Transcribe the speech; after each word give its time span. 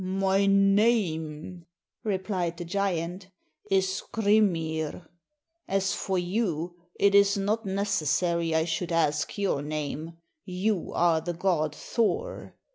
"My 0.03 0.47
name," 0.47 1.67
replied 2.03 2.57
the 2.57 2.65
giant, 2.65 3.29
"is 3.69 3.87
Skrymir. 3.87 5.07
As 5.67 5.93
for 5.93 6.17
you 6.17 6.75
it 6.95 7.13
is 7.13 7.37
not 7.37 7.67
necessary 7.67 8.55
I 8.55 8.65
should 8.65 8.91
ask 8.91 9.37
your 9.37 9.61
name. 9.61 10.17
You 10.43 10.91
are 10.93 11.21
the 11.21 11.33
god 11.33 11.75
Thor. 11.75 12.55